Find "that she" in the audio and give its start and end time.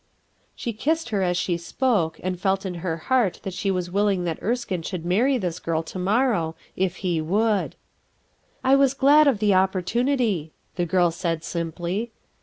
3.43-3.69